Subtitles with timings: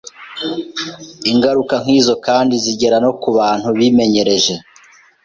[1.31, 4.53] Ingaruka nk’izo kandi zigera no ku bantu bimenyereje